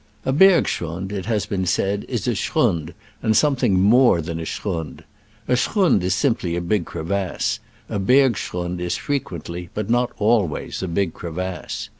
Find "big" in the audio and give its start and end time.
6.59-6.85, 10.87-11.13